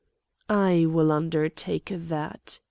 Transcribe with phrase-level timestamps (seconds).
[0.49, 2.57] "I will undertake that!"